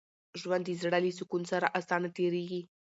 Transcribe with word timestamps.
ژوند 0.41 0.63
د 0.67 0.71
زړه 0.81 0.97
له 1.05 1.11
سکون 1.17 1.43
سره 1.51 1.73
اسانه 1.79 2.09
تېرېږي. 2.17 2.61